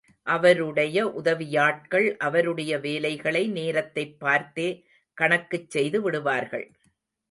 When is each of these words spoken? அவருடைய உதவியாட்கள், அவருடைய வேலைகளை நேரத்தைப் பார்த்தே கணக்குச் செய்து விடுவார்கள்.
அவருடைய 0.27 1.07
உதவியாட்கள், 1.21 2.17
அவருடைய 2.17 2.79
வேலைகளை 2.79 3.47
நேரத்தைப் 3.47 4.19
பார்த்தே 4.19 4.69
கணக்குச் 5.17 5.69
செய்து 5.69 6.01
விடுவார்கள். 6.01 6.67